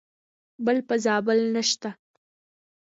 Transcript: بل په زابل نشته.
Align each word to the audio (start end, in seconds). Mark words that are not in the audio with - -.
بل 0.65 0.77
په 0.87 0.95
زابل 1.05 1.39
نشته. 1.55 1.89